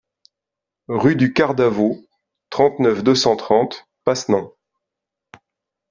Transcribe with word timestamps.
Rue 0.87 1.15
du 1.15 1.31
Quart 1.31 1.53
d'Avaux, 1.53 2.03
trente-neuf, 2.49 3.03
deux 3.03 3.13
cent 3.13 3.35
trente 3.35 3.87
Passenans 4.03 4.51